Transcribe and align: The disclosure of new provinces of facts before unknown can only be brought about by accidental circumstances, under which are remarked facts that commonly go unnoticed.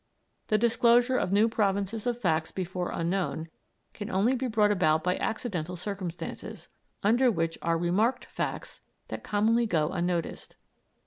The 0.47 0.57
disclosure 0.57 1.15
of 1.17 1.31
new 1.31 1.47
provinces 1.47 2.07
of 2.07 2.19
facts 2.19 2.49
before 2.49 2.89
unknown 2.91 3.49
can 3.93 4.09
only 4.09 4.33
be 4.33 4.47
brought 4.47 4.71
about 4.71 5.03
by 5.03 5.15
accidental 5.17 5.75
circumstances, 5.75 6.69
under 7.03 7.29
which 7.29 7.59
are 7.61 7.77
remarked 7.77 8.25
facts 8.25 8.81
that 9.09 9.23
commonly 9.23 9.67
go 9.67 9.91
unnoticed. 9.91 10.55